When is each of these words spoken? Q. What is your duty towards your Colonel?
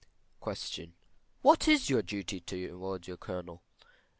Q. 0.43 0.93
What 1.43 1.67
is 1.67 1.91
your 1.91 2.01
duty 2.01 2.39
towards 2.39 3.07
your 3.07 3.17
Colonel? 3.17 3.61